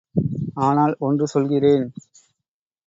[0.59, 1.85] ஆனால் ஒன்று சொல்கிறேன்.